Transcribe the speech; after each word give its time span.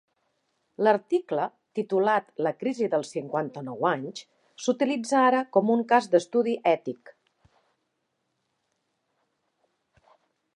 L'article, 0.85 1.43
titulat 1.79 2.31
"La 2.47 2.53
crisi 2.63 2.87
dels 2.93 3.11
cinquanta-nou 3.17 3.85
anys", 3.91 4.23
s'utilitza 4.65 5.21
ara 5.27 5.43
com 5.59 5.69
un 5.75 5.85
cas 5.93 6.09
d'estudi 6.15 6.57
ètic. 6.73 7.13